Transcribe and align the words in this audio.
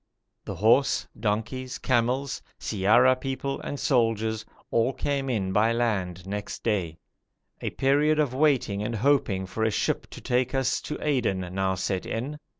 The 0.45 0.55
horse, 0.55 1.07
donkeys, 1.19 1.77
camels, 1.77 2.41
siyara 2.59 3.15
people, 3.15 3.61
and 3.61 3.79
soldiers 3.79 4.43
all 4.71 4.93
came 4.93 5.29
in 5.29 5.51
by 5.53 5.71
land 5.73 6.25
next 6.25 6.63
day. 6.63 6.97
A 7.61 7.69
period 7.69 8.17
of 8.17 8.33
waiting 8.33 8.81
and 8.81 8.95
hoping 8.95 9.45
for 9.45 9.63
a 9.63 9.69
ship 9.69 10.09
to 10.09 10.19
take 10.19 10.55
us 10.55 10.81
to 10.85 10.97
Aden 11.07 11.41
now 11.53 11.75
set 11.75 12.07
in. 12.07 12.39